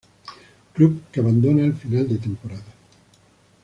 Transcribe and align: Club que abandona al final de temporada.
Club 0.73 1.03
que 1.11 1.19
abandona 1.19 1.63
al 1.63 1.75
final 1.75 2.07
de 2.09 2.17
temporada. 2.17 2.73